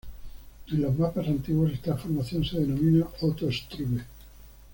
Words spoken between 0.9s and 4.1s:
mapas antiguos esta formación se denominaba "Otto Struve".